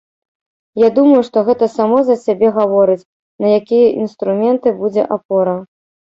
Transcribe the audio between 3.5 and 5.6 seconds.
якія інструменты будзе апора.